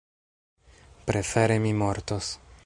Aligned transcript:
Prefere 1.09 1.59
mi 1.59 1.73
mortos! 1.75 2.39